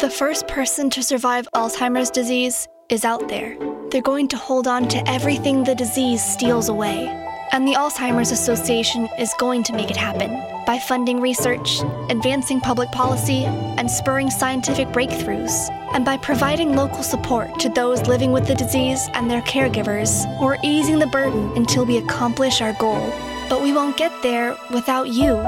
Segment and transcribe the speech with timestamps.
[0.00, 3.56] The first person to survive Alzheimer's disease is out there.
[3.90, 7.06] They're going to hold on to everything the disease steals away.
[7.52, 12.92] And the Alzheimer's Association is going to make it happen by funding research, advancing public
[12.92, 18.54] policy, and spurring scientific breakthroughs, and by providing local support to those living with the
[18.54, 23.10] disease and their caregivers, or easing the burden until we accomplish our goal.
[23.48, 25.42] But we won't get there without you.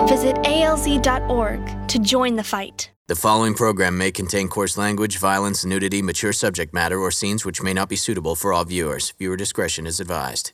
[0.00, 2.90] Visit alz.org to join the fight.
[3.08, 7.62] The following program may contain coarse language, violence, nudity, mature subject matter, or scenes which
[7.62, 9.12] may not be suitable for all viewers.
[9.18, 10.52] Viewer discretion is advised.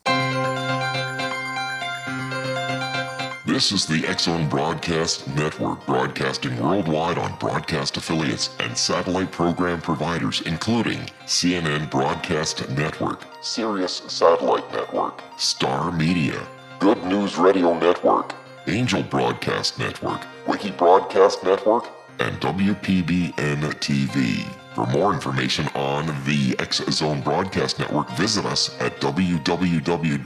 [3.53, 10.41] This is the X-Zone Broadcast Network, broadcasting worldwide on broadcast affiliates and satellite program providers,
[10.45, 16.39] including CNN Broadcast Network, Sirius Satellite Network, Star Media,
[16.79, 18.33] Good News Radio Network,
[18.67, 24.45] Angel Broadcast Network, Wiki Broadcast Network, and WPBN TV.
[24.73, 30.23] For more information on the X Zone Broadcast Network, visit us at www.xzbn.net.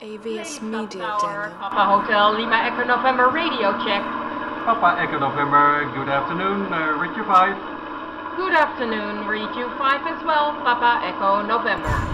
[0.00, 1.18] AVS Media Demo.
[1.58, 4.23] Papa Hotel Lima Echo November radio check.
[4.64, 8.36] Papa Echo November, good afternoon, uh, Richard 5.
[8.38, 12.13] Good afternoon, you 5 as well, Papa Echo November.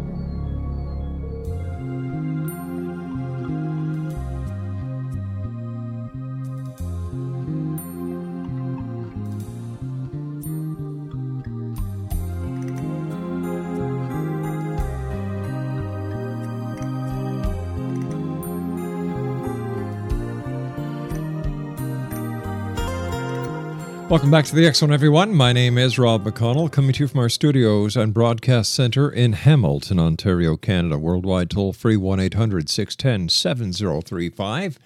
[24.11, 25.33] Welcome back to the Zone, everyone.
[25.33, 29.31] My name is Rob McConnell, coming to you from our studios and broadcast center in
[29.31, 30.97] Hamilton, Ontario, Canada.
[30.97, 34.77] Worldwide toll free 1 800 610 7035.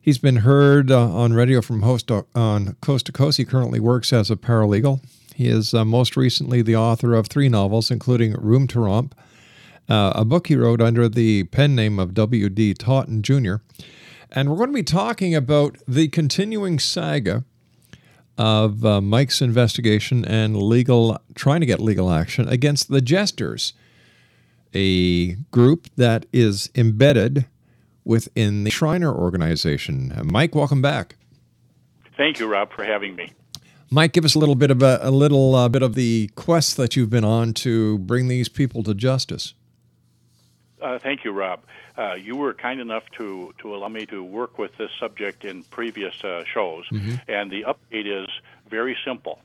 [0.00, 3.38] he's been heard uh, on radio from host on coast to coast.
[3.38, 5.02] He currently works as a paralegal.
[5.34, 9.14] He is uh, most recently the author of three novels, including Room to Romp,
[9.88, 12.74] uh, a book he wrote under the pen name of W.D.
[12.74, 13.56] Totten Jr.
[14.30, 17.44] And we're going to be talking about the continuing saga
[18.38, 23.74] of uh, Mike's investigation and legal trying to get legal action against the Jesters,
[24.72, 27.46] a group that is embedded
[28.04, 30.12] within the Shriner organization.
[30.24, 31.16] Mike, welcome back.
[32.16, 33.32] Thank you, Rob, for having me.
[33.90, 36.76] Mike, give us a little bit of a, a little uh, bit of the quest
[36.76, 39.54] that you've been on to bring these people to justice.
[40.80, 41.60] Uh, thank you, Rob.
[41.96, 45.64] Uh, you were kind enough to, to allow me to work with this subject in
[45.64, 47.14] previous uh, shows, mm-hmm.
[47.26, 48.28] and the update is
[48.70, 49.40] very simple.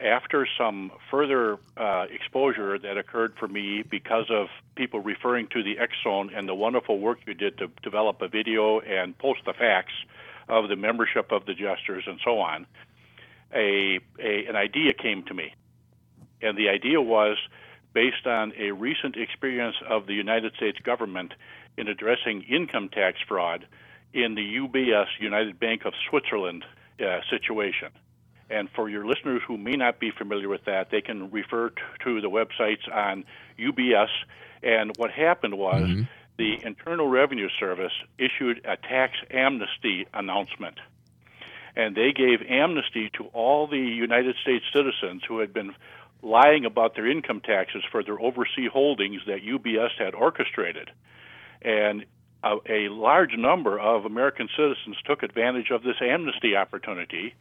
[0.00, 4.46] After some further uh, exposure that occurred for me because of
[4.76, 8.78] people referring to the Zone and the wonderful work you did to develop a video
[8.78, 9.94] and post the facts
[10.48, 12.66] of the membership of the Jesters and so on,
[13.52, 15.54] a, a an idea came to me,
[16.40, 17.36] and the idea was
[17.92, 21.34] based on a recent experience of the United States government
[21.76, 23.66] in addressing income tax fraud
[24.12, 26.64] in the UBS United Bank of Switzerland
[27.00, 27.88] uh, situation.
[28.50, 31.70] And for your listeners who may not be familiar with that, they can refer
[32.04, 33.24] to the websites on
[33.58, 34.08] UBS.
[34.62, 36.02] And what happened was mm-hmm.
[36.38, 40.78] the Internal Revenue Service issued a tax amnesty announcement.
[41.76, 45.74] And they gave amnesty to all the United States citizens who had been
[46.22, 50.90] lying about their income taxes for their overseas holdings that UBS had orchestrated.
[51.62, 52.04] And
[52.42, 57.34] a, a large number of American citizens took advantage of this amnesty opportunity.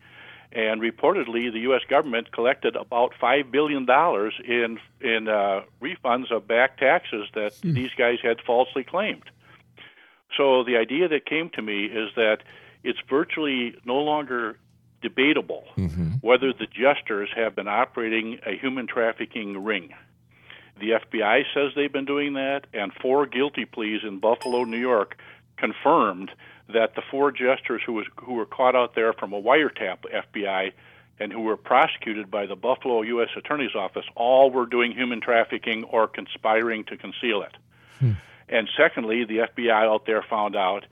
[0.52, 1.82] And reportedly, the U.S.
[1.90, 7.74] government collected about five billion dollars in in uh, refunds of back taxes that mm.
[7.74, 9.30] these guys had falsely claimed.
[10.38, 12.38] So the idea that came to me is that
[12.84, 14.58] it's virtually no longer
[15.02, 16.14] debatable mm-hmm.
[16.22, 19.94] whether the jesters have been operating a human trafficking ring.
[20.80, 25.18] The FBI says they've been doing that, and four guilty pleas in Buffalo, New York,
[25.58, 26.32] confirmed
[26.70, 30.72] that the four jesters who was who were caught out there from a wiretap FBI
[31.20, 33.30] and who were prosecuted by the Buffalo U.S.
[33.36, 37.56] Attorney's Office all were doing human trafficking or conspiring to conceal it.
[38.00, 38.12] Hmm.
[38.50, 40.86] And secondly, the FBI out there found out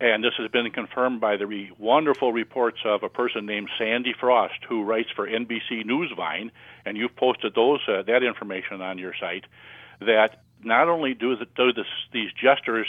[0.00, 4.12] and this has been confirmed by the re- wonderful reports of a person named Sandy
[4.18, 6.50] Frost, who writes for NBC Newsvine,
[6.84, 9.44] and you've posted those uh, that information on your site.
[10.00, 12.86] That not only do, the, do this, these jesters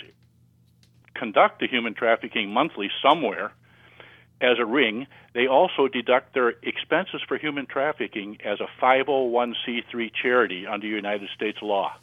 [1.13, 3.51] conduct the human trafficking monthly somewhere
[4.41, 10.67] as a ring, they also deduct their expenses for human trafficking as a 501c3 charity
[10.67, 11.93] under United States law.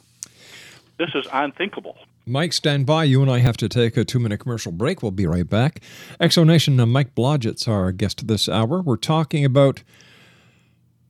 [0.97, 1.97] This is unthinkable.
[2.25, 3.03] Mike, stand by.
[3.03, 5.03] You and I have to take a two minute commercial break.
[5.03, 5.81] We'll be right back.
[6.21, 8.81] Exonation, uh, Mike Blodgett's our guest this hour.
[8.81, 9.83] We're talking about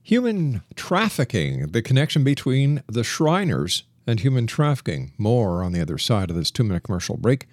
[0.02, 5.12] human trafficking, the connection between the Shriners and human trafficking.
[5.16, 7.46] More on the other side of this two minute commercial break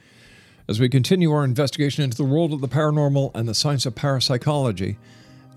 [0.68, 3.94] as we continue our investigation into the world of the paranormal and the science of
[3.94, 4.98] parapsychology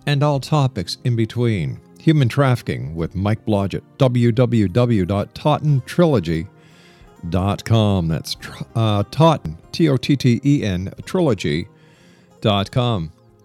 [0.07, 1.81] and all topics in between.
[2.01, 3.81] Human trafficking with Mike Blodgett.
[3.97, 6.54] www.tottentrilogy.com
[7.31, 8.09] trilogy.com.
[8.09, 8.37] That's
[8.75, 11.67] uh, Totten, T O T T E N, trilogy.com.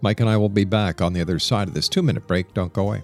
[0.01, 2.53] Mike and I will be back on the other side of this two minute break.
[2.53, 3.03] Don't go away.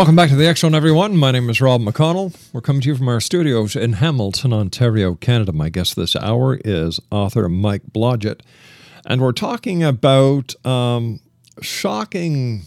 [0.00, 1.14] Welcome back to the Zone, everyone.
[1.14, 2.34] My name is Rob McConnell.
[2.54, 5.52] We're coming to you from our studios in Hamilton, Ontario, Canada.
[5.52, 8.40] My guest this hour is author Mike Blodgett,
[9.04, 11.20] and we're talking about um,
[11.60, 12.62] shocking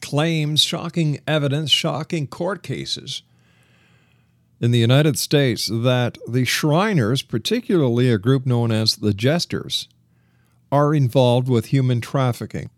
[0.00, 3.24] claims, shocking evidence, shocking court cases
[4.60, 9.88] in the United States that the Shriners, particularly a group known as the Jesters,
[10.70, 12.70] are involved with human trafficking.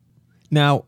[0.51, 0.87] Now,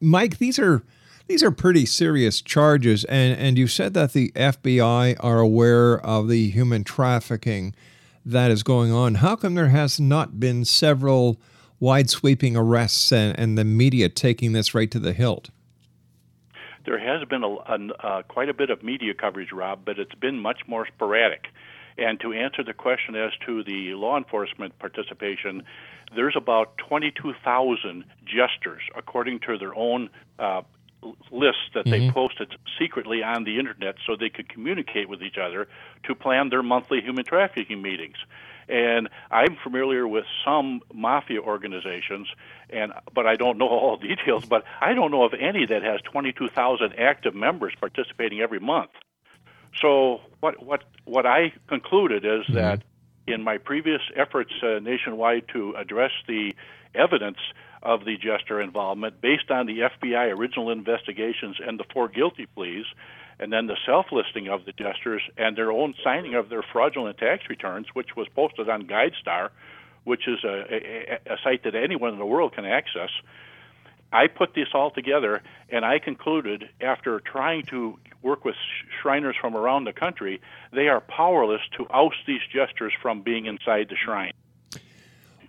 [0.00, 0.82] Mike, these are
[1.26, 6.28] these are pretty serious charges, and, and you said that the FBI are aware of
[6.28, 7.74] the human trafficking
[8.24, 9.16] that is going on.
[9.16, 11.40] How come there has not been several
[11.80, 15.50] wide sweeping arrests and, and the media taking this right to the hilt?
[16.84, 20.14] There has been a, a uh, quite a bit of media coverage, Rob, but it's
[20.14, 21.46] been much more sporadic.
[21.98, 25.64] And to answer the question as to the law enforcement participation,
[26.14, 30.62] there's about 22,000 jesters, according to their own uh,
[31.30, 32.06] lists that mm-hmm.
[32.06, 35.68] they posted secretly on the internet so they could communicate with each other
[36.04, 38.16] to plan their monthly human trafficking meetings.
[38.68, 42.26] And I'm familiar with some mafia organizations,
[42.68, 44.44] and but I don't know all the details.
[44.44, 48.90] But I don't know of any that has 22,000 active members participating every month.
[49.80, 52.54] So what what what I concluded is mm-hmm.
[52.54, 52.82] that
[53.26, 56.54] in my previous efforts uh, nationwide to address the
[56.94, 57.38] evidence
[57.86, 62.84] of the Jester involvement based on the FBI original investigations and the four guilty pleas,
[63.38, 67.18] and then the self listing of the Jesters and their own signing of their fraudulent
[67.18, 69.50] tax returns, which was posted on GuideStar,
[70.02, 70.64] which is a,
[71.28, 73.10] a, a site that anyone in the world can access.
[74.12, 78.56] I put this all together, and I concluded after trying to work with
[79.00, 80.40] Shriners from around the country,
[80.72, 84.32] they are powerless to oust these jesters from being inside the shrine.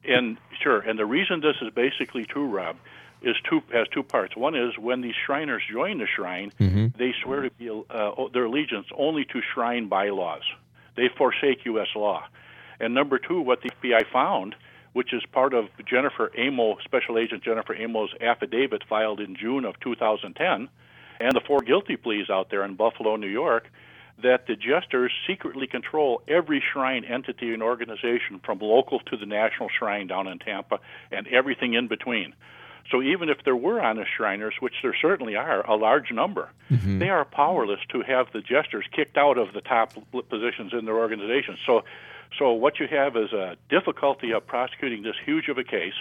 [0.08, 2.78] And sure, and the reason this is basically true, Rob,
[3.22, 4.36] is two has two parts.
[4.36, 6.98] One is when these Shriners join the shrine, mm-hmm.
[6.98, 10.44] they swear to be uh, their allegiance only to shrine bylaws.
[10.96, 11.88] They forsake U.S.
[11.96, 12.24] law.
[12.80, 14.56] And number two, what the FBI found,
[14.94, 19.80] which is part of Jennifer Amo, Special Agent Jennifer Amo's affidavit filed in June of
[19.80, 20.70] 2010,
[21.20, 23.68] and the four guilty pleas out there in Buffalo, New York,
[24.22, 29.70] that the jesters secretly control every shrine entity and organization from local to the national
[29.70, 30.80] shrine down in Tampa
[31.12, 32.34] and everything in between.
[32.90, 37.00] So even if there were honest Shriners, which there certainly are, a large number, mm-hmm.
[37.00, 39.94] they are powerless to have the jesters kicked out of the top
[40.30, 41.58] positions in their organization.
[41.66, 41.84] So,
[42.40, 45.94] so what you have is a difficulty of prosecuting this huge of a case.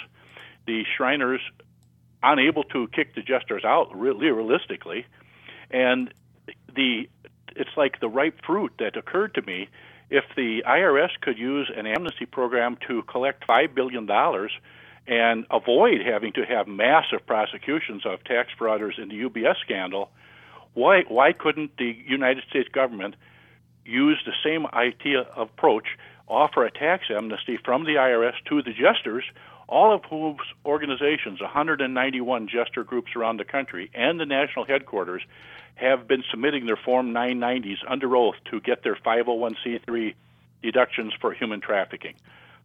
[0.67, 1.41] the Shriners
[2.23, 5.07] unable to kick the jesters out really realistically,
[5.71, 6.13] and
[6.75, 7.09] the
[7.57, 9.69] it's like the ripe fruit that occurred to me.
[10.11, 14.53] If the IRS could use an amnesty program to collect five billion dollars
[15.07, 20.11] and avoid having to have massive prosecutions of tax frauders in the UBS scandal,
[20.75, 23.17] why why couldn't the United States government
[23.85, 25.87] use the same idea approach,
[26.29, 29.25] offer a tax amnesty from the IRS to the jesters,
[29.69, 35.23] all of whose organizations, 191 jester groups around the country, and the national headquarters
[35.77, 40.15] have been submitting their Form 990s under oath to get their 501c3
[40.63, 42.15] deductions for human trafficking.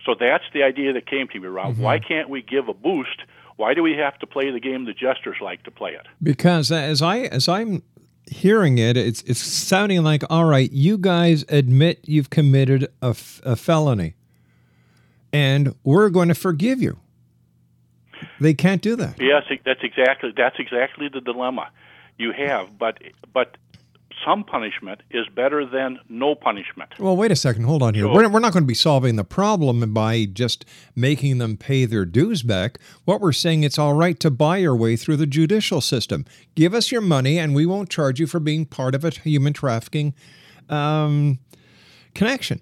[0.06, 1.74] So that's the idea that came to me, Rob.
[1.74, 1.84] Mm-hmm.
[1.84, 3.22] Why can't we give a boost?
[3.58, 6.08] Why do we have to play the game the jesters like to play it?
[6.24, 7.84] Because as I as I'm
[8.26, 10.72] hearing it, it's it's sounding like all right.
[10.72, 14.16] You guys admit you've committed a, f- a felony,
[15.32, 16.98] and we're going to forgive you.
[18.40, 19.20] They can't do that.
[19.20, 21.70] Yes, that's exactly that's exactly the dilemma
[22.22, 22.78] you have.
[22.78, 23.00] But
[23.34, 23.58] but
[24.26, 26.92] some punishment is better than no punishment.
[27.00, 27.64] Well, wait a second.
[27.64, 28.04] Hold on here.
[28.04, 28.14] Sure.
[28.14, 32.06] We're, we're not going to be solving the problem by just making them pay their
[32.06, 32.78] dues back.
[33.06, 36.26] What we're saying, it's all right to buy your way through the judicial system.
[36.56, 39.54] Give us your money, and we won't charge you for being part of a human
[39.54, 40.14] trafficking
[40.70, 41.40] um,
[42.14, 42.62] connection.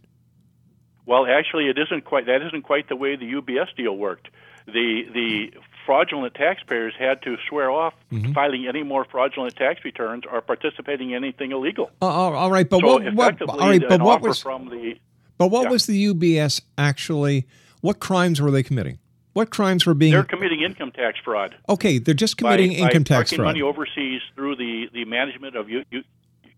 [1.05, 2.27] Well, actually, it isn't quite.
[2.27, 4.29] That isn't quite the way the UBS deal worked.
[4.67, 5.51] The the
[5.89, 8.34] fraudulent taxpayers had to swear off Mm-hmm.
[8.34, 11.91] filing any more fraudulent tax returns or participating in anything illegal.
[12.01, 13.41] Uh, all right, but so what, what?
[13.48, 14.41] All right, but what was?
[14.41, 14.96] from the
[15.38, 15.69] But what yeah.
[15.69, 17.46] was the UBS actually?
[17.81, 18.98] What crimes were they committing?
[19.34, 20.12] What crimes were being?
[20.12, 21.55] they're committing income tax fraud.
[21.69, 23.46] okay, they're just committing by, income by tax fraud.
[23.46, 26.03] money overseas through the, the management of U, U,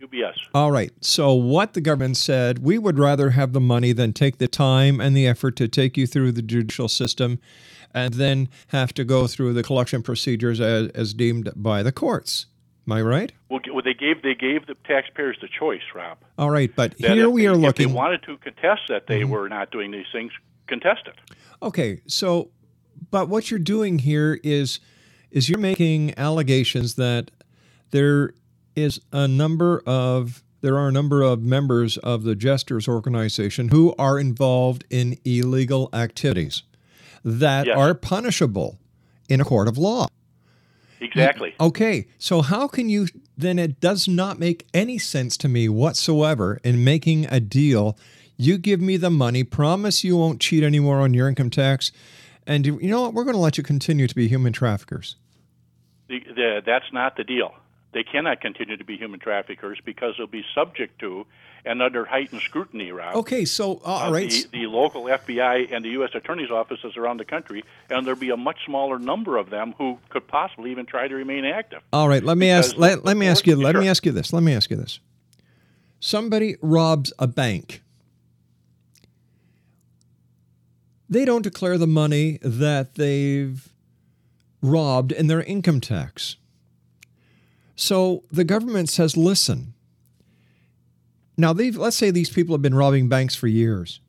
[0.01, 0.35] UBS.
[0.53, 0.91] All right.
[1.01, 5.01] So what the government said, we would rather have the money than take the time
[5.01, 7.39] and the effort to take you through the judicial system
[7.93, 12.47] and then have to go through the collection procedures as, as deemed by the courts.
[12.87, 13.31] Am I right?
[13.49, 16.17] Well, well, they gave they gave the taxpayers the choice, Rob.
[16.37, 17.87] All right, but that here we they, are If looking.
[17.87, 17.93] Mm-hmm.
[17.93, 20.31] they wanted to contest that they were not doing these things,
[20.67, 21.15] contest it.
[21.61, 22.49] Okay, so
[23.11, 24.79] but what you're doing here is
[25.29, 27.31] is you're making allegations that
[27.91, 28.33] there
[28.75, 33.93] is a number of there are a number of members of the Jesters organization who
[33.97, 36.63] are involved in illegal activities
[37.23, 37.77] that Yes.
[37.77, 38.77] are punishable
[39.29, 40.07] in a court of law.
[40.99, 41.55] Exactly.
[41.59, 43.07] Okay, so how can you
[43.37, 47.97] then it does not make any sense to me whatsoever in making a deal.
[48.37, 51.91] You give me the money, promise you won't cheat anymore on your income tax,
[52.47, 53.13] and you know what?
[53.13, 55.15] We're going to let you continue to be human traffickers.
[56.07, 57.53] The, the, that's not the deal.
[57.93, 61.25] They cannot continue to be human traffickers because they'll be subject to
[61.65, 63.15] and under heightened scrutiny, Rob.
[63.17, 64.29] Okay, so uh, all uh, of right.
[64.29, 66.11] The, the local FBI and the U.S.
[66.13, 69.97] Attorney's offices around the country, and there'll be a much smaller number of them who
[70.09, 71.81] could possibly even try to remain active.
[71.93, 73.81] All right, let me ask let, let me ask you let Sure.
[73.81, 74.33] me ask you this.
[74.33, 74.99] Let me ask you this.
[75.99, 77.83] Somebody robs a bank.
[81.09, 83.67] They don't declare the money that they've
[84.61, 86.37] robbed in their income tax.
[87.75, 89.73] So the government says, "Listen.
[91.37, 93.99] Now let's say these people have been robbing banks for years.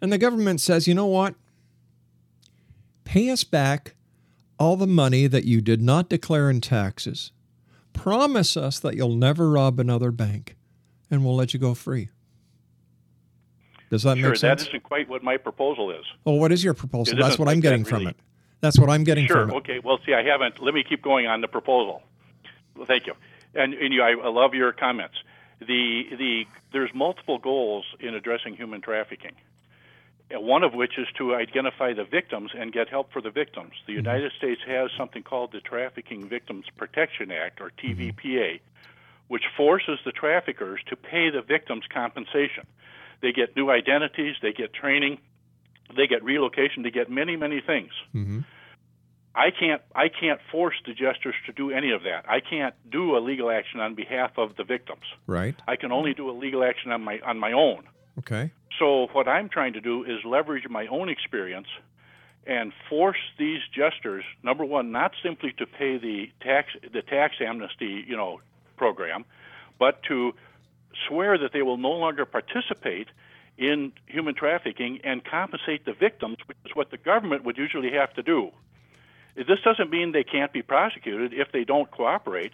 [0.00, 1.34] And the government says, "You know what?
[3.04, 3.94] Pay us back
[4.58, 7.32] all the money that you did not declare in taxes.
[7.92, 10.56] Promise us that you'll never rob another bank,
[11.10, 12.08] and we'll let you go free.
[13.90, 14.62] Does that sure, make sense?
[14.62, 16.04] that isn't quite what my proposal is.
[16.24, 17.14] well, what is your proposal?
[17.14, 18.16] It That's what I'm getting that from it.
[18.60, 19.46] That's what I'm getting Sure.
[19.46, 19.56] from it.
[19.58, 19.78] Okay.
[19.78, 20.60] Well, see, I haven't.
[20.60, 22.02] Let me keep going on the proposal.
[22.74, 23.14] Well, thank you.
[23.54, 25.16] And, and you, I love your comments.
[25.60, 29.32] The the there's multiple goals in addressing human trafficking.
[30.34, 33.72] Uh, one of which is to identify the victims and get help for the victims.
[33.86, 34.06] The mm-hmm.
[34.06, 38.10] United States has something called the Trafficking Victims Protection Act, or mm-hmm.
[38.10, 38.60] TVPA,
[39.28, 42.66] which forces the traffickers to pay the victims compensation.
[43.22, 45.18] They get new identities, they get training,
[45.96, 47.92] they get relocation, they get many, many things.
[48.12, 48.40] Mm-hmm.
[49.36, 52.24] I can't I can't force the jesters to do any of that.
[52.28, 55.04] I can't do a legal action on behalf of the victims.
[55.26, 55.54] Right.
[55.68, 57.84] I can only do a legal action on my on my own.
[58.20, 58.50] Okay.
[58.78, 61.68] So what I'm trying to do is leverage my own experience
[62.46, 68.04] and force these jesters number one not simply to pay the tax the tax amnesty,
[68.06, 68.40] you know,
[68.78, 69.26] program,
[69.78, 70.32] but to
[71.06, 73.08] swear that they will no longer participate
[73.58, 78.12] in human trafficking and compensate the victims, which is what the government would usually have
[78.14, 78.50] to do.
[79.36, 82.52] This doesn't mean they can't be prosecuted if they don't cooperate.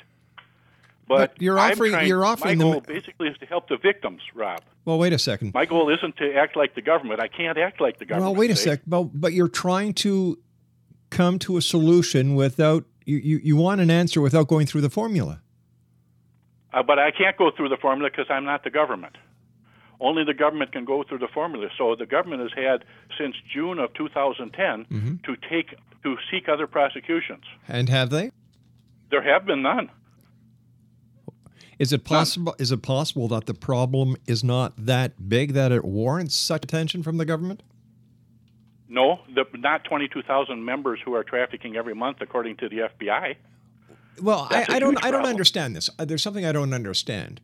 [1.09, 3.77] But, But you're offering- trying- you're offering my them- goal basically is to help the
[3.77, 4.61] victims, Rob.
[4.85, 5.53] Well, wait a second.
[5.55, 7.21] My goal isn't to act like the government.
[7.21, 8.33] I can't act like the government.
[8.33, 8.81] Well, wait a sec.
[8.87, 10.39] But but you're trying to
[11.11, 14.91] come to a solution without you, you, you want an answer without going through the
[14.91, 15.41] formula.
[16.73, 19.17] Uh, but I can't go through the formula because I'm not the government.
[20.01, 21.69] Only the government can go through the formula.
[21.77, 22.85] So the government has had
[23.19, 25.15] since June of 2010 Mm-hmm.
[25.25, 27.45] to take to seek other prosecutions.
[27.69, 28.31] And have they?
[29.11, 29.91] There have been none.
[31.79, 32.55] Is it possible?
[32.59, 37.03] Is it possible that the problem is not that big that it warrants such attention
[37.03, 37.63] from the government?
[38.89, 43.37] No, the, not 22,000 members who are trafficking every month, according to the FBI.
[44.21, 45.03] Well, I, That's I don't.
[45.05, 45.89] I don't understand this.
[45.99, 47.41] Uh, There's something I don't understand.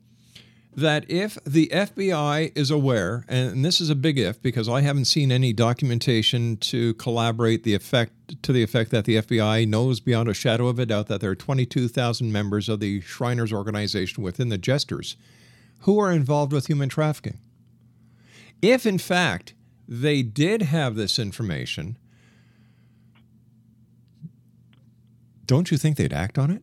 [0.78, 5.06] That if the FBI is aware, and this is a big if because I haven't
[5.06, 8.12] seen any documentation to collaborate the effect
[8.44, 11.30] to the effect that the FBI knows beyond a shadow of a doubt that there
[11.30, 15.16] are 22,000 members of the Shriners organization within the Jesters
[15.80, 17.40] who are involved with human trafficking.
[18.62, 19.54] If in fact
[19.88, 21.98] they did have this information,
[25.44, 26.62] don't you think they'd act on it?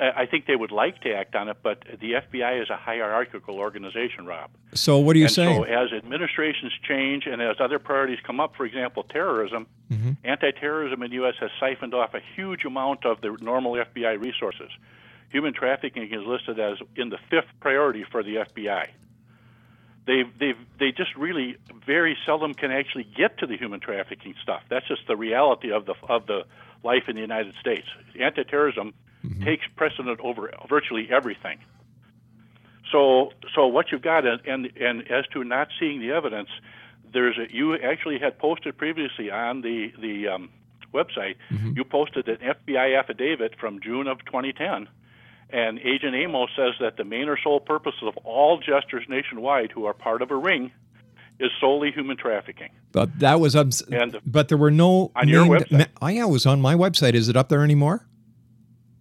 [0.00, 3.56] I think they would like to act on it, but the FBI is a hierarchical
[3.56, 4.50] organization, Rob.
[4.74, 5.56] So what are you and saying?
[5.56, 10.16] so as administrations change and as other priorities come up, for example, terrorism, Mhm.
[10.24, 11.34] anti-terrorism in the U.S.
[11.40, 14.70] has siphoned off a huge amount of the normal FBI resources.
[15.30, 18.90] Human trafficking is listed as in the fifth priority for the FBI.
[20.06, 24.62] They they they just really very seldom can actually get to the human trafficking stuff.
[24.68, 26.44] That's just the reality of the of the
[26.84, 27.88] life in the United States.
[28.20, 28.94] Anti-terrorism
[29.44, 31.58] takes precedent over virtually everything.
[32.92, 36.48] So, so what you've got, and and, and as to not seeing the evidence,
[37.12, 40.50] there's a, you actually had posted previously on the the um,
[40.94, 41.34] website.
[41.74, 44.88] You posted an FBI affidavit from June of 2010,
[45.50, 49.84] and Agent Amos says that the main or sole purpose of all jesters nationwide who
[49.84, 50.70] are part of a ring
[51.38, 52.70] is solely human trafficking.
[52.92, 55.88] But that was And- but there were no On your website.
[56.00, 57.12] oh, it was on my website.
[57.14, 58.06] Is it up there anymore?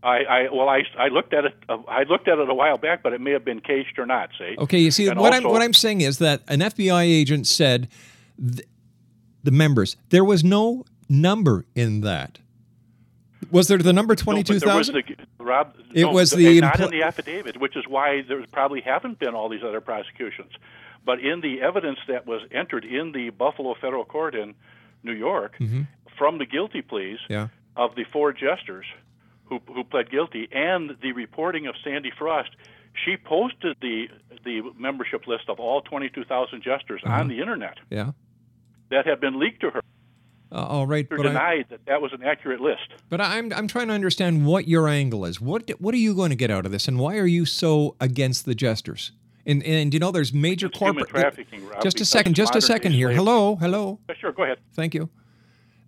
[0.06, 1.56] I, I well, I, I looked at it.
[1.68, 4.06] Uh, I looked at it a while back, but it may have been cached or
[4.06, 4.30] not.
[4.38, 4.56] See.
[4.58, 7.88] Okay, you see And what I'm what I'm saying is that an FBI agent said
[8.39, 8.68] th-
[9.44, 12.39] the members there was no number in that.
[13.52, 15.04] Was there the number twenty two thousand?
[15.39, 18.82] Rob, It no, was the- not impl- in the affidavit, which is why there probably
[18.82, 20.52] haven't been all these other prosecutions.
[21.06, 24.56] But in the evidence that was entered in the Buffalo Federal Court in
[25.04, 25.88] New York Mhm.
[26.18, 27.50] from the guilty pleas Yeah.
[27.76, 28.86] of the four jesters
[29.45, 32.49] who who pled guilty and the reporting of Sandy Frost,
[33.03, 34.08] she posted the
[34.43, 37.19] the membership list of all 22,000 jesters Uh-huh.
[37.21, 38.12] on the internet Yeah.
[38.89, 39.81] that had been leaked to her.
[40.51, 42.88] Uh, all right, but I, denied that that was an accurate list.
[43.10, 45.41] but I'm I'm trying to understand what your angle is.
[45.41, 47.95] What what are you going to get out of this, and why are you so
[47.99, 49.12] against the jesters?
[49.47, 51.10] And and you know, there's major It's corporate.
[51.10, 53.12] trafficking, Rob, just a second, just a second here.
[53.12, 53.99] Hello, hello.
[54.19, 54.60] Sure, go ahead.
[54.73, 55.10] Thank you.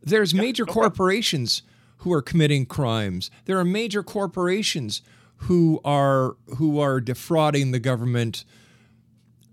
[0.04, 1.62] There's major corporations
[1.98, 3.30] who are committing crimes.
[3.46, 5.02] There are major corporations
[5.42, 8.44] who are who are defrauding the government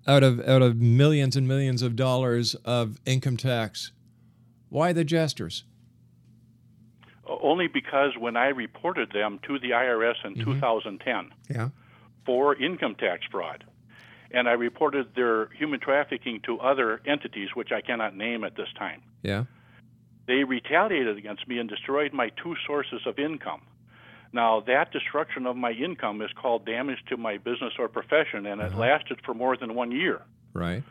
[0.07, 3.93] out of out of millions and millions of dollars of income tax.
[4.69, 5.65] Why the jesters?
[7.27, 10.53] Only because when I reported them to the IRS in mm-hmm.
[10.53, 11.69] 2010 Yeah.
[12.27, 13.65] for income tax fraud,
[14.31, 18.69] and I reported their human trafficking to other entities, which I cannot name at this
[18.79, 19.45] time, Yeah.
[20.27, 23.61] They retaliated against me and destroyed my two sources of income.
[24.33, 28.61] Now, that destruction of my income is called damage to my business or profession, and
[28.61, 30.23] it lasted for more than one year.
[30.53, 30.83] Right.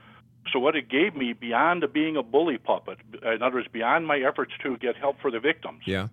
[0.52, 4.20] So, what it gave me, beyond being a bully puppet, in other words, beyond my
[4.20, 6.08] efforts to get help for the victims, Yeah.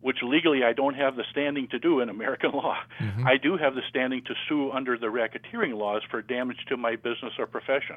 [0.00, 2.76] which legally I don't have the standing to do in American law.
[2.98, 3.26] Mhm.
[3.26, 6.96] I do have the standing to sue under the racketeering laws for damage to my
[6.96, 7.96] business or profession,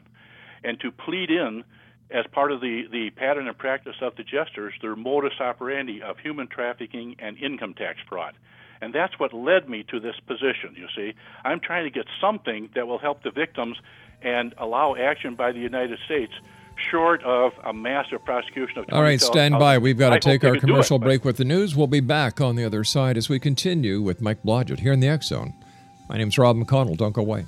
[0.63, 1.63] and to plead in
[2.11, 6.17] as part of the, the pattern and practice of the jesters their modus operandi of
[6.19, 8.33] human trafficking and income tax fraud.
[8.81, 11.13] And that's what led me to this position, you see.
[11.43, 13.77] I'm trying to get something that will help the victims
[14.21, 16.33] and allow action by the United States
[16.91, 19.77] short of a massive prosecution of All right, stand by.
[19.77, 21.75] We've got to hope take our it, commercial but- break with the news.
[21.75, 24.99] We'll be back on the other side as we continue with Mike Blodgett here in
[24.99, 25.53] the X Zone.
[26.09, 26.97] My name's Rob McConnell.
[26.97, 27.45] Don't go away.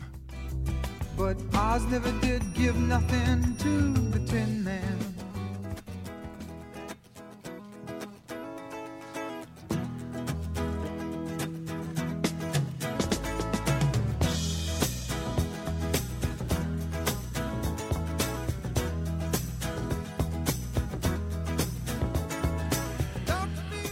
[1.18, 4.09] But Oz never did give nothing to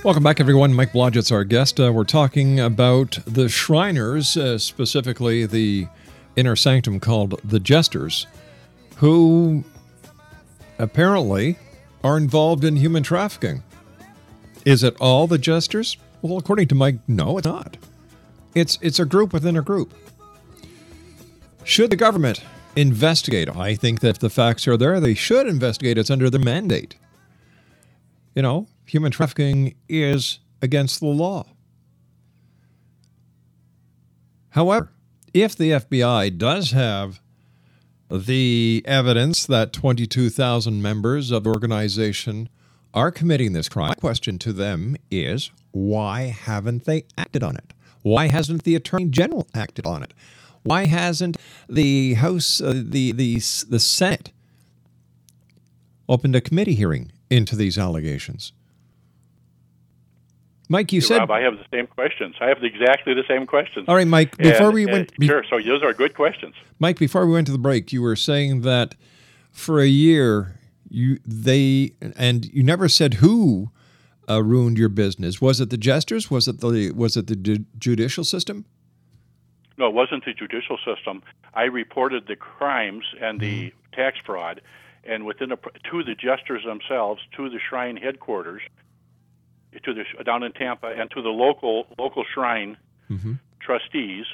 [0.07, 0.73] Welcome back, everyone.
[0.73, 1.81] Mike Blodgett's our guest.
[1.81, 5.85] Uh, we're talking about the Shriners, uh, specifically the
[6.37, 8.25] inner sanctum called the Jesters,
[8.95, 9.65] who
[10.79, 11.59] apparently
[12.05, 13.63] are involved in human trafficking.
[14.63, 15.97] Is it all the Jesters?
[16.21, 17.75] Well, according to Mike, no, it's not.
[18.55, 19.93] It's it's a group within a group.
[21.65, 22.41] Should the government
[22.77, 23.53] investigate?
[23.53, 25.97] I think that if the facts are there, they should investigate.
[25.97, 26.95] It's under their mandate.
[28.35, 31.45] You know, human trafficking is against the law.
[34.50, 34.91] However,
[35.34, 37.21] if the FBI does have
[38.10, 42.50] the evidence that 22,000 members of the organization
[42.93, 47.73] are committing this crime, my question to them is why haven't they acted on it?
[48.02, 50.13] Why hasn't the Attorney General acted on it?
[50.63, 51.38] Why hasn't
[51.69, 53.36] the House, uh, the, the,
[53.69, 54.32] the Senate
[56.10, 58.54] opened a committee hearing into these allegations?
[60.69, 62.36] Mike, you Hey, said Rob, I have the same questions.
[62.41, 63.86] I have exactly the same questions.
[63.88, 65.43] All right, Mike, before And- we and- went- be- sure.
[65.49, 66.56] So those are good questions.
[66.80, 68.95] Mike, before we went to the break, you were saying that
[69.51, 73.71] for a year you they and you never said who
[74.30, 75.41] uh, ruined your business.
[75.41, 76.30] Was it the jesters?
[76.30, 78.65] Was it the was it the ju- judicial system?
[79.77, 81.21] No, it wasn't the judicial system.
[81.53, 84.62] I reported the crimes and the tax fraud,
[85.03, 88.62] and within a, to the jesters themselves, to the shrine headquarters,
[89.84, 92.77] to the down in Tampa, and to the local local shrine
[93.10, 93.34] Mm-hmm.
[93.62, 94.25] trustees,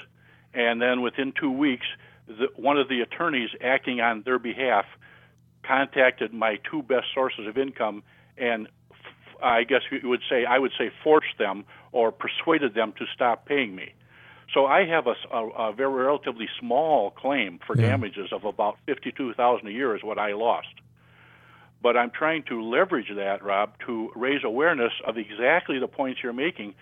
[0.55, 1.85] and then within two weeks,
[2.27, 4.85] the, one of the attorneys acting on their behalf
[5.63, 8.01] contacted my two best sources of income
[8.37, 8.97] and f-
[9.43, 13.45] I guess you would say I would say forced them or persuaded them to stop
[13.45, 13.93] paying me.
[14.53, 17.89] So I have a a very relatively small claim for Yeah.
[17.89, 20.73] damages of about fifty-two thousand a year is what I lost.
[21.83, 26.31] But I'm trying to leverage that, Rob, to raise awareness of exactly the points you're
[26.31, 26.75] making.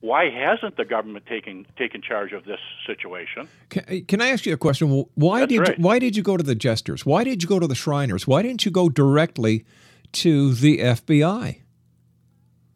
[0.00, 3.48] Why hasn't the government taken taken charge of this situation?
[3.68, 5.04] Can, can I ask you a question?
[5.14, 5.78] Why That's did right.
[5.78, 7.04] you, why did you go to the jesters?
[7.04, 8.26] Why did you go to the Shriners?
[8.26, 9.66] Why didn't you go directly
[10.12, 11.60] to the FBI?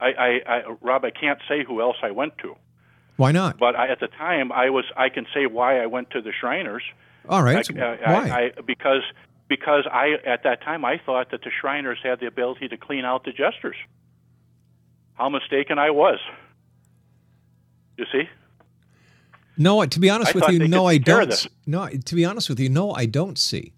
[0.01, 2.57] I, I, I Rob, I can't say who else I went to.
[3.17, 3.59] Why not?
[3.59, 4.85] But I, at the time, I was.
[4.97, 6.83] I can say why I went to the Shriners.
[7.29, 7.59] All right.
[7.59, 8.53] I, so uh, I- why?
[8.67, 9.03] Because
[9.51, 13.05] because I at that time I thought that the Shriners had the ability to clean
[13.05, 13.77] out the jesters.
[15.15, 16.19] How mistaken I was.
[17.99, 18.23] You see?
[19.59, 21.49] no, to be honest I with you, no, I take care of don't.
[21.67, 23.75] No, to be honest with you, no, I don't see.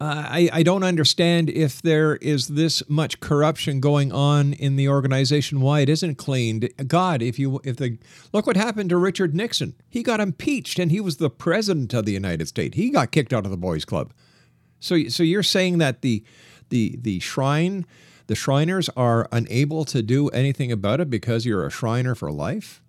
[0.00, 4.88] Uh, I, I don't understand if there is this much corruption going on in the
[4.88, 5.60] organization.
[5.60, 6.68] Why it isn't cleaned?
[6.86, 7.98] God, if you if the
[8.32, 12.04] look what happened to Richard Nixon, he got impeached and he was the president of
[12.04, 12.76] the United States.
[12.76, 14.12] He got kicked out of the boys' club.
[14.84, 16.22] So so you're saying that the
[16.68, 17.86] the the shrine
[18.26, 22.82] the Shriners are unable to do anything about it because you're a Shriner for life?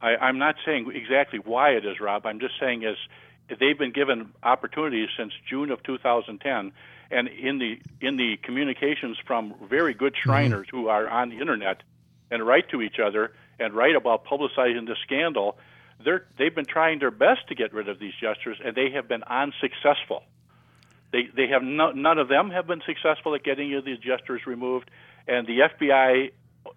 [0.00, 2.26] I, I'm not saying exactly why it is, Rob.
[2.26, 2.96] I'm just saying is
[3.48, 6.72] they've been given opportunities since June of 2010,
[7.10, 10.30] and in the in the communications from very good mm-hmm.
[10.30, 11.82] Shriners who are on the internet
[12.30, 15.58] and write to each other and write about publicizing the scandal,
[16.04, 19.08] they're they've been trying their best to get rid of these jesters, and they have
[19.08, 20.22] been unsuccessful.
[21.12, 23.98] They they have no, none of them have been successful at getting any of these
[23.98, 24.90] jesters removed,
[25.26, 26.32] and the FBI,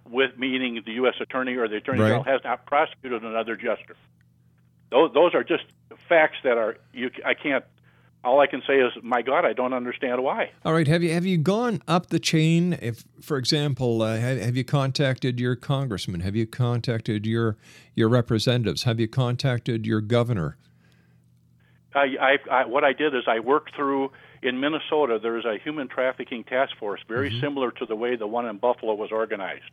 [0.09, 1.15] with meaning the U.S.
[1.19, 2.07] Attorney or the Attorney Right.
[2.07, 3.95] General, has not prosecuted another jester.
[4.89, 5.63] Those those are just
[6.07, 7.09] facts that are you.
[7.25, 7.65] I can't.
[8.23, 10.51] All I can say is, my God, I don't understand why.
[10.63, 10.87] All right.
[10.87, 12.77] Have you have you gone up the chain?
[12.79, 16.21] If, for example, uh, have, have you contacted your congressman?
[16.21, 17.57] Have you contacted your
[17.95, 18.83] your representatives?
[18.83, 20.57] Have you contacted your governor?
[21.93, 25.19] I, I, I, what I did is I worked through in Minnesota.
[25.21, 27.41] There's a human trafficking task force, very mm-hmm.
[27.41, 29.71] similar to the way the one in Buffalo was organized.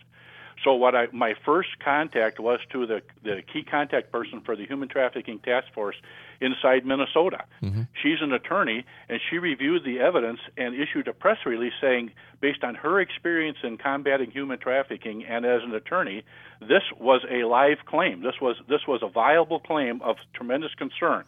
[0.65, 4.67] So what I my first contact was to the the key contact person for the
[4.67, 5.97] human trafficking task force
[6.41, 7.45] inside Minnesota.
[7.63, 7.83] Mm-hmm.
[8.03, 12.65] She's an attorney and she reviewed the evidence and issued a press release saying based
[12.65, 16.25] on her experience in combating human trafficking and as an attorney,
[16.61, 18.23] this was a live claim.
[18.23, 21.25] This was this was a viable claim of tremendous concern.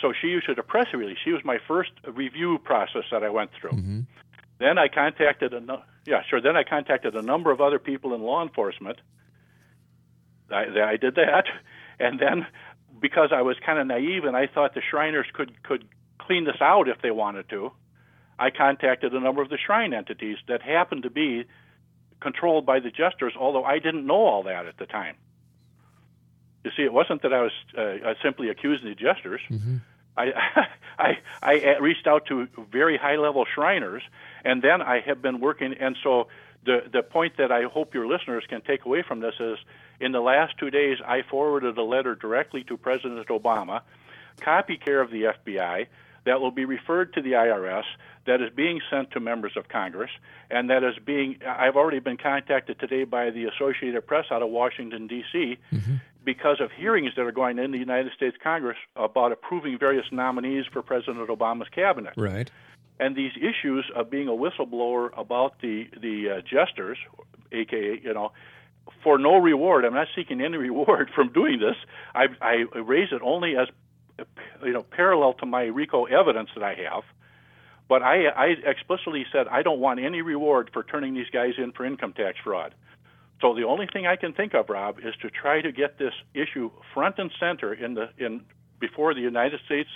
[0.00, 1.18] So she issued a press release.
[1.24, 3.70] She was my first review process that I went through.
[3.70, 4.00] Mm-hmm.
[4.58, 6.40] Then I contacted a nu- yeah sure.
[6.40, 8.98] Then I contacted a number of other people in law enforcement.
[10.50, 11.44] I, I did that,
[11.98, 12.46] and then
[13.00, 15.86] because I was kind of naive and I thought the Shriners could could
[16.18, 17.72] clean this out if they wanted to,
[18.38, 21.44] I contacted a number of the Shrine entities that happened to be
[22.20, 23.34] controlled by the Jesters.
[23.38, 25.16] Although I didn't know all that at the time.
[26.66, 29.40] You see, it wasn't that I was uh, uh simply accusing the Jesters.
[29.48, 29.76] Mm-hmm.
[30.18, 30.32] I,
[30.98, 34.02] I I reached out to very high level Shriners,
[34.44, 35.74] and then I have been working.
[35.78, 36.26] And so
[36.64, 39.58] the the point that I hope your listeners can take away from this is,
[40.00, 43.82] in the last two days, I forwarded a letter directly to President Obama,
[44.40, 45.86] copy care of the FBI,
[46.24, 47.84] that will be referred to the IRS,
[48.26, 50.10] that is being sent to members of Congress,
[50.50, 51.38] and that is being.
[51.46, 55.94] I've already been contacted today by the Associated Press out of Washington D.C mm-hmm.
[56.26, 60.66] Because of hearings that are going in the United States Congress about approving various nominees
[60.70, 62.12] for President Obama's cabinet.
[62.16, 62.50] Right.
[62.98, 66.98] And these issues of being a whistleblower about the the uh, jesters,
[67.52, 68.32] aka you know,
[69.02, 69.84] for no reward.
[69.84, 71.76] I'm not seeking any reward from doing this.
[72.14, 73.68] I I raise it only as
[74.64, 77.04] you know parallel to my RICO evidence that I have.
[77.88, 81.70] But I I explicitly said I don't want any reward for turning these guys in
[81.72, 82.74] for income tax fraud.
[83.40, 86.14] So the only thing I can think of, Rob, is to try to get this
[86.34, 88.42] issue front and center in the in
[88.80, 89.90] before the United States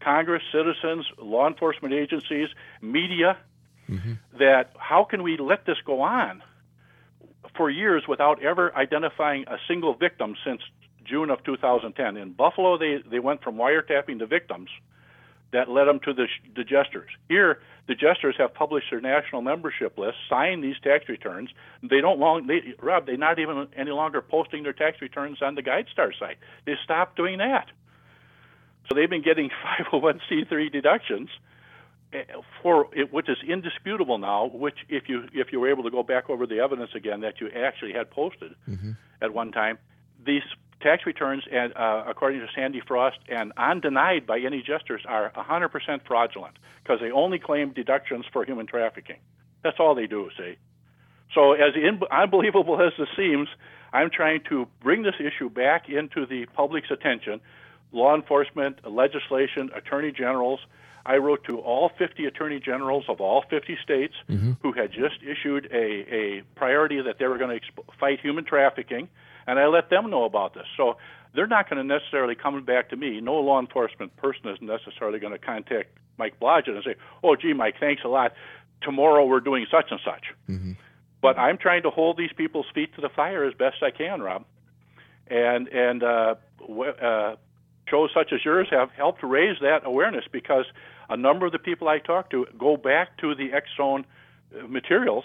[0.00, 2.48] Congress, citizens, law enforcement agencies,
[2.82, 3.38] media.
[3.88, 4.14] Mm-hmm.
[4.38, 6.42] That how can we let this go on
[7.56, 10.60] for years without ever identifying a single victim since
[11.04, 12.16] June of 2010?
[12.16, 14.68] In Buffalo, they they went from wiretapping to victims
[15.52, 17.10] that led them to the, the jesters.
[17.28, 21.50] Here, the jesters have published their national membership list, signed these tax returns.
[21.82, 25.54] They don't long, they, Rob, they're not even any longer posting their tax returns on
[25.54, 26.38] the GuideStar site.
[26.64, 27.68] They stopped doing that.
[28.88, 29.50] So they've been getting
[29.92, 31.28] 501c3 deductions
[32.12, 32.24] eh,
[32.62, 34.46] for it, which is indisputable now.
[34.46, 37.40] Which, if you if you were able to go back over the evidence again that
[37.40, 38.92] you actually had posted Mm-hmm.
[39.22, 39.78] at one time,
[40.24, 40.42] these
[40.80, 45.70] tax returns, and uh, according to Sandy Frost, and undenied by any jesters, are 100%
[46.06, 49.16] fraudulent because they only claim deductions for human trafficking.
[49.62, 50.30] That's all they do.
[50.36, 50.56] See.
[51.34, 53.48] So, as in, unbelievable as this seems,
[53.92, 57.40] I'm trying to bring this issue back into the public's attention.
[57.92, 60.60] Law enforcement, legislation, attorney generals.
[61.04, 64.14] I wrote to all 50 attorney generals of all 50 states
[64.60, 68.44] who had just issued a, a priority that they were going to exp- fight human
[68.44, 69.08] trafficking,
[69.46, 70.66] and I let them know about this.
[70.76, 70.96] So
[71.34, 73.20] they're not going to necessarily come back to me.
[73.20, 77.52] No law enforcement person is necessarily going to contact Mike Blodgett and say, "Oh, gee,
[77.52, 78.32] Mike, thanks a lot.
[78.82, 80.24] Tomorrow we're doing such and such."
[81.20, 84.20] But I'm trying to hold these people's feet to the fire as best I can,
[84.20, 84.44] Rob.
[85.28, 86.34] And and uh,
[87.02, 87.36] uh,
[87.88, 90.66] shows such as yours have helped raise that awareness because
[91.08, 94.04] a number of the people I talk to go back to the X Zone
[94.56, 95.24] uh, materials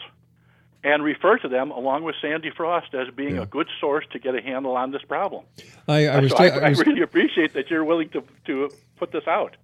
[0.83, 4.35] and refer to them along with Sandy Frost as being a good source to get
[4.35, 5.43] a handle on this problem.
[5.87, 9.11] I, I was, so I, I was really appreciate that you're willing to to put
[9.11, 9.57] this out.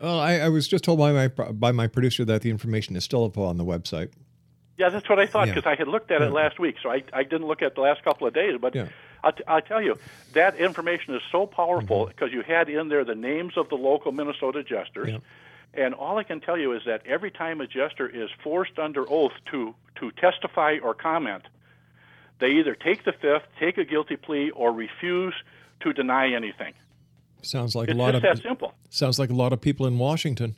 [0.00, 3.04] well, I, I was just told by my by my producer that the information is
[3.04, 4.10] still up on the website.
[4.78, 5.54] Yeah, that's what I thought Yeah.
[5.54, 7.80] because I had looked at it last week, so I, I didn't look at the
[7.80, 8.58] last couple of days.
[8.60, 8.88] But Yeah.
[9.24, 9.98] I'll, t- I'll tell you,
[10.34, 12.08] that information is so powerful Mm-hmm.
[12.10, 15.14] because you had in there the names of the local Minnesota jesters.
[15.76, 19.04] And all I can tell you is that every time a jester is forced under
[19.10, 21.42] oath to, to testify or comment,
[22.40, 25.34] they either take the fifth, take a guilty plea, or refuse
[25.80, 26.72] to deny anything.
[27.42, 28.72] Sounds like It's a lot just of that simple.
[28.88, 30.56] sounds like a lot of people in Washington.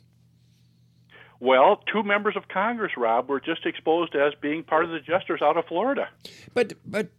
[1.41, 5.41] Well, two members of Congress, Rob, were just exposed as being part of the jesters
[5.41, 6.09] out of Florida.
[6.53, 7.09] But but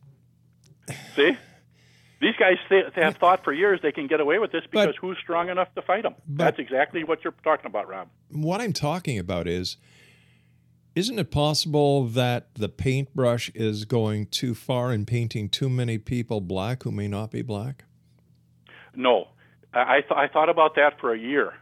[1.14, 1.36] See,
[2.20, 5.16] these guys th- have thought for years they can get away with this because who's
[5.22, 6.14] strong enough to fight them?
[6.28, 8.08] That's exactly what you're talking about, Rob.
[8.30, 9.76] what I'm talking about is
[10.94, 16.40] isn't it possible that the paintbrush is going too far and painting too many people
[16.40, 17.84] black who may not be black?
[18.94, 19.28] No,
[19.72, 21.54] I I, th- I thought about that for a year,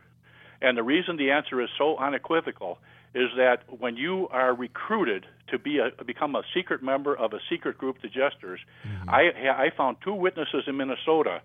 [0.62, 2.78] and the reason the answer is so unequivocal
[3.14, 7.38] is that when you are recruited to be a become a secret member of a
[7.50, 9.08] secret group, the Jesters, mm-hmm.
[9.08, 11.40] I I found two witnesses in Minnesota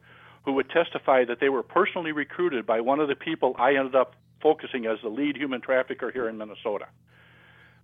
[0.45, 3.95] who would testify that they were personally recruited by one of the people I ended
[3.95, 6.88] up focusing as the lead human trafficker here in Minnesota.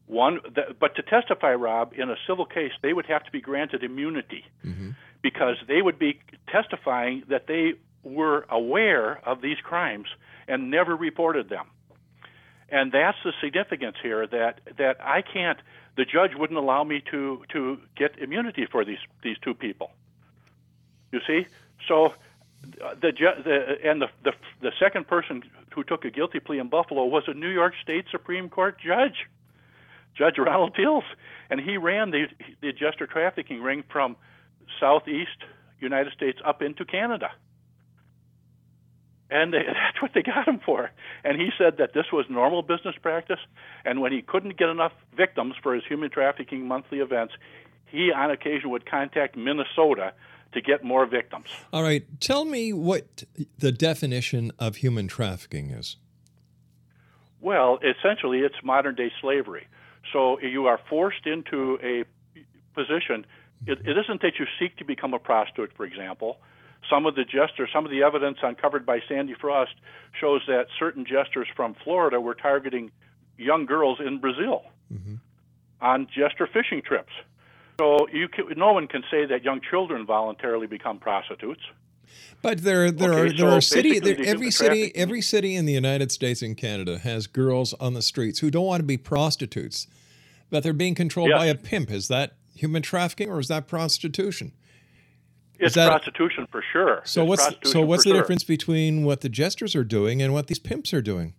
[0.07, 0.39] One,
[0.79, 4.43] but to testify, Rob, in a civil case, they would have to be granted immunity
[4.65, 4.89] mm-hmm.
[5.21, 6.19] because they would be
[6.51, 7.73] testifying that they
[8.03, 10.07] were aware of these crimes
[10.47, 11.67] and never reported them.
[12.71, 15.59] And that's the significance here that that I can't.
[15.95, 19.91] The judge wouldn't allow me to to get immunity for these these two people.
[21.11, 21.47] You see,
[21.87, 22.13] so
[22.61, 25.43] the, the and the, the the second person
[25.73, 29.25] who took a guilty plea in Buffalo was a New York State Supreme Court judge,
[30.15, 31.03] Judge Ronald Tills,
[31.49, 32.27] and he ran the
[32.61, 34.15] the jester trafficking ring from
[34.79, 35.43] southeast
[35.79, 37.31] United States up into Canada.
[39.29, 40.91] And they, that's what they got him for.
[41.23, 43.39] And he said that this was normal business practice.
[43.85, 47.33] And when he couldn't get enough victims for his human trafficking monthly events,
[47.85, 50.13] he on occasion would contact Minnesota
[50.53, 51.45] to get more victims.
[51.71, 53.23] All right, tell me what
[53.57, 55.97] the definition of human trafficking is.
[57.41, 59.67] Well, essentially, it's modern day slavery.
[60.11, 62.03] So you are forced into a
[62.73, 63.25] position.
[63.65, 66.39] It, it isn't that you seek to become a prostitute, for example.
[66.89, 69.73] Some of the jesters, some of the evidence uncovered by Sandy Frost
[70.19, 72.91] shows that certain jesters from Florida were targeting
[73.37, 75.15] young girls in Brazil mm-hmm.
[75.81, 77.11] on jester fishing trips.
[77.79, 81.61] So you can, no one can say that young children voluntarily become prostitutes.
[82.41, 85.55] But there, there Okay, are there so are city there, every city trafficking- every city
[85.55, 88.85] in the United States and Canada has girls on the streets who don't want to
[88.85, 89.87] be prostitutes,
[90.49, 91.91] but they're being controlled by a pimp.
[91.91, 94.53] Is that human trafficking or is that prostitution?
[95.59, 97.01] It's that- prostitution for sure.
[97.03, 98.19] So It's what's so what's the sure.
[98.19, 101.33] difference between what the jesters are doing and what these pimps are doing?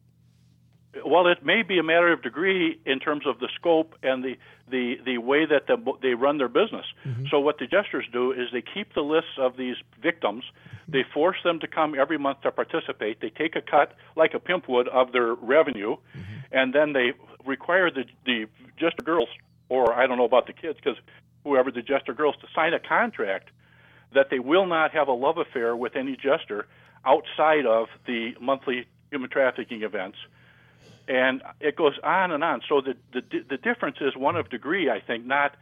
[1.04, 4.36] Well, it may be a matter of degree in terms of the scope and the
[4.68, 6.86] the, the way that the, they run their business.
[7.04, 7.24] Mm-hmm.
[7.30, 10.44] So what the jesters do is they keep the lists of these victims.
[10.44, 10.92] Mm-hmm.
[10.92, 13.20] They force them to come every month to participate.
[13.20, 16.22] They take a cut, like a pimp would, of their revenue, mm-hmm.
[16.52, 17.12] and then they
[17.44, 18.46] require the the
[18.78, 19.28] jester girls,
[19.68, 20.98] or I don't know about the kids, because
[21.44, 23.50] whoever the jester girls, to sign a contract
[24.14, 26.66] that they will not have a love affair with any jester
[27.04, 30.18] outside of the monthly human trafficking events,
[31.08, 32.60] and it goes on and on.
[32.68, 35.54] So the the the difference is one of degree, I think, not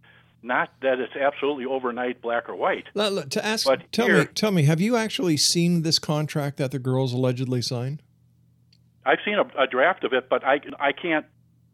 [0.43, 2.87] not that it's absolutely overnight black or white.
[2.95, 6.71] to ask, But tell here- me, tell me, have you actually seen this contract that
[6.71, 8.03] the girls allegedly signed?
[9.05, 11.27] I've seen a, a draft of it, but I I can't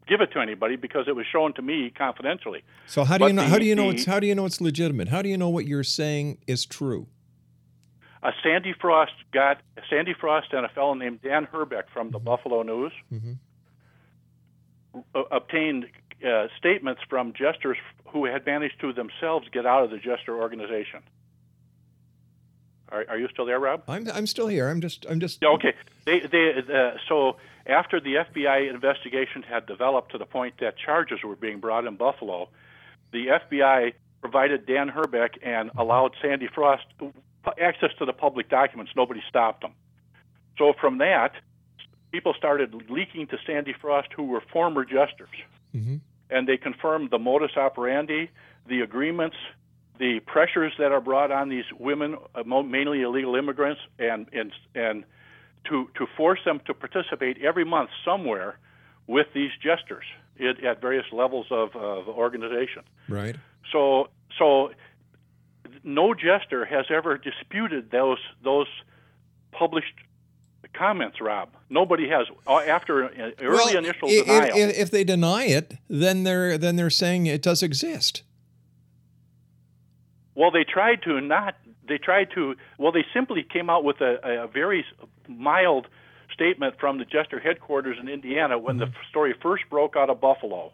[0.07, 2.63] give it to anybody because it was shown to me confidentially.
[2.85, 3.41] So how do you know?
[3.43, 5.07] the- how do you know the- it's how do you know it's legitimate?
[5.09, 7.07] How do you know what you're saying is true?
[8.23, 12.63] Uh, Sandy Frost got Sandy Frost and a fellow named Dan Herbeck from the Buffalo
[12.63, 13.37] News Mhm.
[15.13, 15.85] uh, obtained
[16.25, 17.77] uh, statements from jesters
[18.07, 21.01] who had managed to themselves get out of the jester organization.
[22.91, 23.83] Are, are you still there, Rob?
[23.87, 24.69] I'm I'm still here.
[24.69, 25.73] I'm just I'm just Yeah, okay.
[26.05, 31.19] They, they, uh, so after the FBI investigation had developed to the point that charges
[31.23, 32.49] were being brought in Buffalo,
[33.11, 36.85] the FBI provided Dan Herbeck and allowed Sandy Frost
[37.59, 38.91] access to the public documents.
[38.95, 39.73] Nobody stopped them.
[40.57, 41.33] So from that,
[42.11, 45.29] people started leaking to Sandy Frost who were former jesters,
[45.75, 45.99] Mhm.
[46.29, 48.29] and they confirmed the modus operandi,
[48.67, 49.35] the agreements,
[49.99, 55.03] the pressures that are brought on these women, uh, mainly illegal immigrants, and and and
[55.69, 58.57] to to force them to participate every month somewhere
[59.07, 60.05] with these jesters
[60.39, 62.83] at, at various levels of, of organization.
[63.07, 63.35] right.
[63.71, 64.71] So so
[65.83, 68.67] no jester has ever disputed those those
[69.51, 69.93] published
[70.73, 71.49] comments, Rob.
[71.69, 74.57] Nobody has uh, after an early Well, initial i- i- denial.
[74.57, 78.23] If, if they deny it, then they're then they're saying it does exist.
[80.35, 81.55] Well, they tried to not.
[81.87, 82.55] They tried to.
[82.77, 84.85] Well, they simply came out with a, a very
[85.27, 85.87] mild
[86.33, 89.09] statement from the Jester headquarters in Indiana when the mm-hmm.
[89.09, 90.71] story first broke out of Buffalo.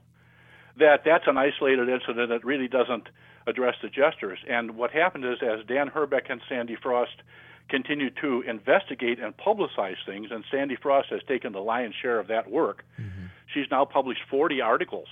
[0.78, 3.10] That that's an isolated incident that really doesn't
[3.46, 4.40] address the Jesters.
[4.50, 7.22] And what happened is, as Dan Herbeck and Sandy Frost
[7.70, 12.28] continued to investigate and publicize things, and Sandy Frost has taken the lion's share of
[12.28, 12.84] that work.
[13.00, 13.26] Mm-hmm.
[13.54, 15.08] She's now published 40 articles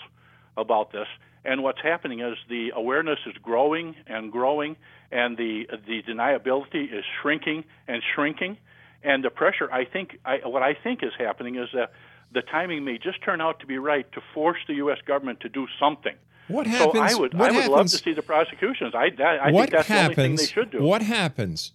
[0.58, 1.08] about this.
[1.46, 4.76] And what's happening is the awareness is growing and growing,
[5.12, 8.58] and the the deniability is shrinking and shrinking,
[9.04, 9.72] and the pressure.
[9.72, 11.94] I think I, what I think is happening is that
[12.32, 15.00] the timing may just turn out to be right to force the U.S.
[15.06, 16.16] government to do something.
[16.50, 17.14] What So happens?
[17.14, 18.94] I would I would love to see the prosecutions.
[18.96, 20.40] I that, I what think that's the only thing happens?
[20.42, 20.82] they should do.
[20.82, 21.72] What happens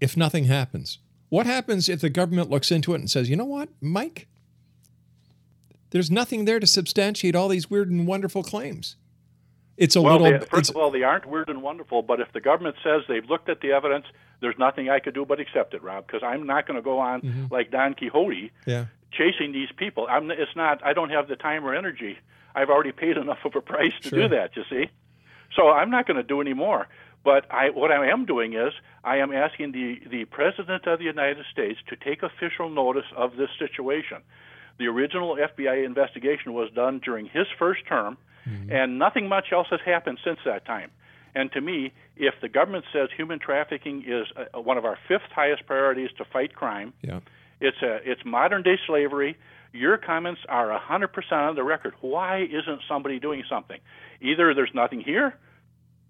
[0.00, 0.98] if nothing happens?
[1.28, 4.28] What happens if the government looks into it and says, "You know what, Mike?
[5.90, 8.96] There's nothing there to substantiate all these weird and wonderful claims."
[9.76, 10.38] It's a well, little.
[10.38, 12.02] they, first of all, they aren't weird and wonderful.
[12.02, 14.06] But if the government says they've looked at the evidence,
[14.40, 16.06] there's nothing I could do but accept it, Rob.
[16.06, 17.50] Because I'm not going to go on Mhm.
[17.50, 18.86] like Don Quixote yeah.
[19.12, 20.06] chasing these people.
[20.08, 20.84] I'm, it's not.
[20.84, 22.18] I don't have the time or energy.
[22.54, 24.22] I've already paid enough of a price to Sure.
[24.22, 24.56] do that.
[24.56, 24.88] You see,
[25.54, 26.88] so I'm not going to do any more.
[27.22, 28.72] But I, what I am doing is
[29.02, 33.36] I am asking the the president of the United States to take official notice of
[33.36, 34.18] this situation.
[34.78, 38.16] The original FBI investigation was done during his first term,
[38.70, 40.90] and nothing much else has happened since that time.
[41.34, 45.30] And to me, if the government says human trafficking is uh, one of our fifth
[45.34, 47.20] highest priorities to fight crime, Yeah.
[47.60, 49.36] it's a it's modern day slavery.
[49.72, 51.94] Your comments are 100% on the record.
[52.00, 53.80] Why isn't somebody doing something?
[54.22, 55.36] Either there's nothing here,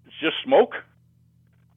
[0.05, 0.75] it's just smoke,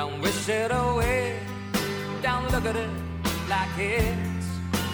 [0.00, 1.40] Don't wish it away.
[2.22, 2.90] Don't look at it
[3.48, 4.46] like it's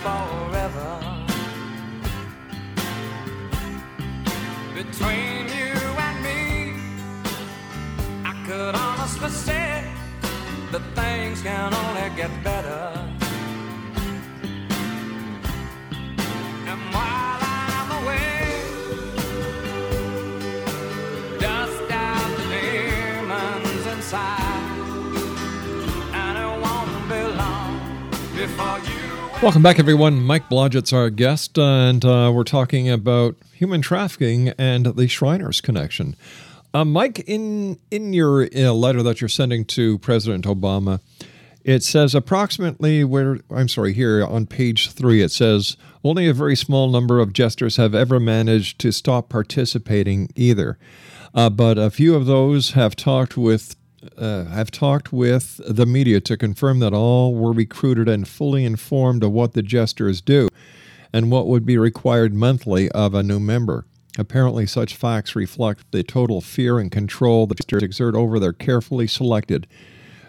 [0.03, 0.93] forever.
[4.75, 5.75] Between you
[6.07, 6.41] and me,
[8.25, 9.85] I could honestly say
[10.73, 12.83] that things can only get better.
[16.71, 17.24] And while
[29.43, 30.23] Welcome back, everyone.
[30.23, 36.15] Mike Blodgett's our guest, and uh, we're talking about human trafficking and the Shriners connection.
[36.75, 41.01] Uh, Mike, in in your in letter that you're sending to President Obama,
[41.63, 45.23] it says approximately where I'm sorry here on page three.
[45.23, 50.29] It says only a very small number of jesters have ever managed to stop participating
[50.37, 50.79] either,
[51.35, 53.77] uh, but a few of those have talked with
[54.17, 59.23] uh, have talked with the media to confirm that all were recruited and fully informed
[59.23, 60.49] of what the jesters do
[61.13, 63.87] and what would be required monthly of a new member.
[64.17, 69.07] Apparently, such facts reflect the total fear and control the jesters exert over their carefully
[69.07, 69.67] selected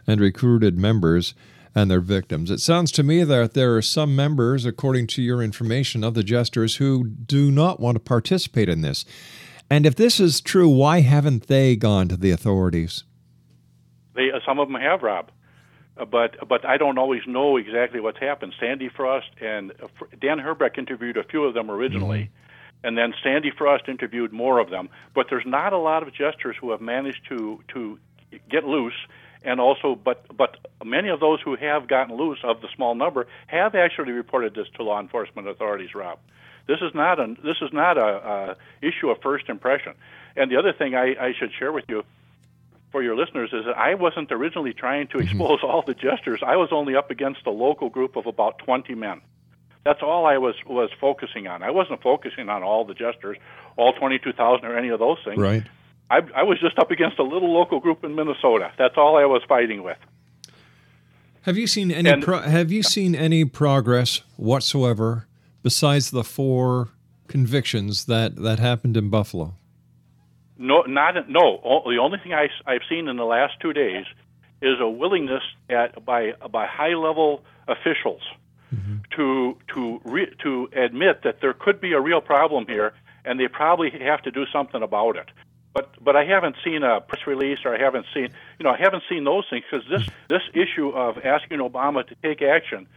[0.07, 1.33] and recruited members
[1.75, 2.49] and their victims.
[2.49, 6.23] It sounds to me that there are some members, according to your information, of the
[6.23, 9.05] jesters who do not want to participate in this.
[9.69, 13.03] And if this is true, why haven't they gone to the authorities?
[14.15, 15.29] They uh, some of them have, Rob,
[15.97, 18.53] uh, but but I don't always know exactly what's happened.
[18.59, 19.87] Sandy Frost and uh,
[20.19, 22.19] Dan Herbeck interviewed a few of them originally.
[22.19, 22.31] Mm-hmm.
[22.83, 26.55] And then Sandy Frost interviewed more of them, but there's not a lot of jesters
[26.59, 27.97] who have managed to to
[28.49, 28.93] get loose
[29.45, 33.27] and also but but many of those who have gotten loose of the small number
[33.47, 36.19] have actually reported this to law enforcement authorities rob
[36.67, 39.93] this is not a this is not a, a issue of first impression
[40.35, 42.03] and the other thing I, I should share with you
[42.95, 45.65] for your listeners is that I wasn't originally trying to expose mm-hmm.
[45.65, 46.39] all the jesters.
[46.41, 49.19] I was only up against a local group of about 20 men.
[49.83, 51.61] That's all I was was focusing on.
[51.61, 53.35] I wasn't focusing on all the jesters,
[53.75, 55.37] all 22,000 or any of those things.
[55.37, 55.65] Right.
[56.09, 58.71] I, I was just up against a little local group in Minnesota.
[58.77, 59.97] That's all I was fighting with.
[61.41, 62.09] Have you seen any?
[62.09, 65.27] And- pro- have you seen any progress whatsoever
[65.63, 66.91] besides the four
[67.27, 69.55] convictions that that happened in Buffalo?
[70.57, 71.83] No, not no.
[71.85, 74.05] The only thing I, have seen in the last two days
[74.61, 78.21] is a willingness at by by high level officials
[78.73, 78.97] mm-hmm.
[79.15, 82.93] to to re, to admit that there could be a real problem here,
[83.25, 85.29] and they probably have to do something about it.
[85.73, 88.77] But but I haven't seen a press release, or I haven't seen you know I
[88.77, 90.27] haven't seen those things because this mm-hmm.
[90.29, 92.87] this issue of asking Obama to take action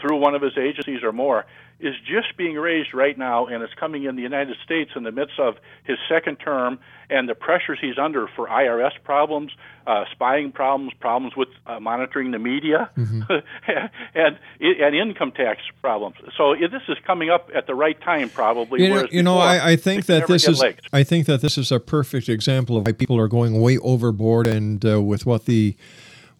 [0.00, 1.44] through one of his agencies or more
[1.84, 5.12] is just being raised right now, and it's coming in the United States in the
[5.12, 6.78] midst of his second term
[7.10, 9.52] and the pressures he's under for IRS problems,
[9.86, 16.16] uh, spying problems, problems with uh, monitoring the media, and and income tax problems.
[16.36, 18.82] So it, this is coming up at the right time, probably.
[18.82, 20.80] You know, you know I, I think that this is legs.
[20.92, 24.46] I think that this is a perfect example of why people are going way overboard
[24.46, 25.76] and uh, with what the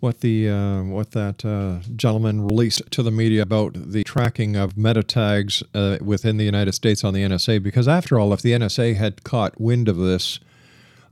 [0.05, 4.77] what the uh, what that uh, gentleman released to the media about the tracking of
[4.77, 7.63] meta tags uh, within the United States on the NSA.
[7.63, 10.41] Because after all, if the NSA had caught wind of this,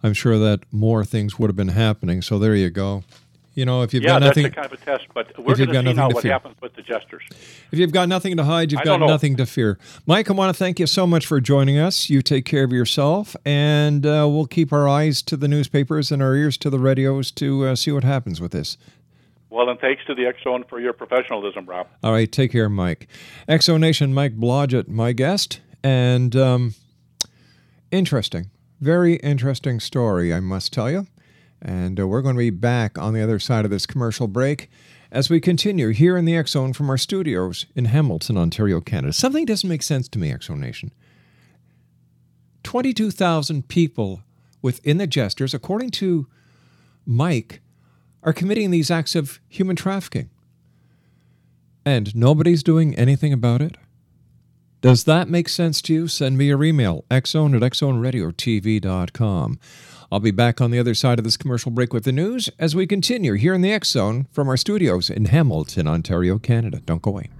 [0.03, 2.20] I'm sure that more things would have been happening.
[2.20, 3.03] So there you go.
[3.55, 5.55] You know, if you've yeah, got that's nothing, a kind of a test, but we're
[5.57, 6.32] going to see now what fear.
[6.32, 7.22] happens with the jesters.
[7.70, 9.78] If you've got nothing to hide, you've I got nothing to fear.
[10.07, 12.09] Mike, I want to thank you so much for joining us.
[12.09, 16.22] You take care of yourself, and uh, we'll keep our eyes to the newspapers and
[16.22, 18.78] our ears to the radios to uh, see what happens with this.
[19.50, 21.86] Well, and thanks to the Zone for your professionalism, Rob.
[22.03, 23.07] All right, take care, Mike.
[23.46, 26.74] X Zone Nation, Mike Blodgett, my guest, and um,
[27.90, 28.48] interesting,
[28.80, 31.07] very interesting story, I must tell you.
[31.64, 34.68] And uh, we're going to be back on the other side of this commercial break
[35.12, 39.12] as we continue here in the X Zone from our studios in Hamilton, Ontario, Canada.
[39.12, 40.90] Something doesn't make sense to me, X Zone Nation.
[42.64, 44.22] 22,000 people
[44.60, 46.26] within the Jesters, according to
[47.06, 47.60] Mike,
[48.22, 50.30] are committing these acts of human trafficking.
[51.84, 53.76] And nobody's doing anything about it?
[54.80, 56.08] Does that make sense to you?
[56.08, 59.58] Send me your email, xzone at xzoneradiotv.com.
[60.12, 62.76] I'll be back on the other side of this commercial break with the news as
[62.76, 66.82] we continue here in the X Zone from our studios in Hamilton, Ontario, Canada.
[66.84, 67.30] Don't go away.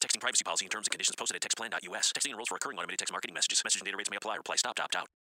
[0.00, 2.12] Texting privacy policy and terms and conditions posted at textplan.us.
[2.16, 3.60] Texting enrolls for recurring automated text marketing messages.
[3.62, 4.36] Message and data rates may apply.
[4.36, 5.17] Reply stop to opt out.